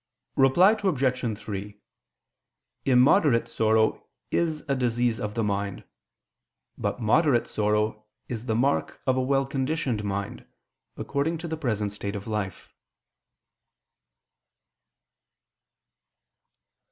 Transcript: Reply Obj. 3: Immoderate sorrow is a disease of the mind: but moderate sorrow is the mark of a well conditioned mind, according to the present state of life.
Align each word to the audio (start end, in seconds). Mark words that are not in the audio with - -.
Reply 0.35 0.71
Obj. 0.83 1.37
3: 1.37 1.77
Immoderate 2.85 3.47
sorrow 3.47 4.07
is 4.31 4.63
a 4.67 4.73
disease 4.75 5.19
of 5.19 5.35
the 5.35 5.43
mind: 5.43 5.83
but 6.75 6.99
moderate 6.99 7.45
sorrow 7.45 8.05
is 8.27 8.47
the 8.47 8.55
mark 8.55 8.99
of 9.05 9.15
a 9.15 9.21
well 9.21 9.45
conditioned 9.45 10.03
mind, 10.03 10.47
according 10.97 11.37
to 11.37 11.47
the 11.47 11.55
present 11.55 11.91
state 11.93 12.15
of 12.15 12.25
life. 12.25 12.73